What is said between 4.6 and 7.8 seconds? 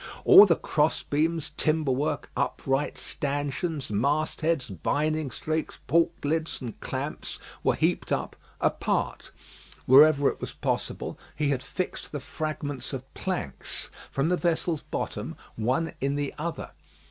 binding strakes, portlids, and clamps, were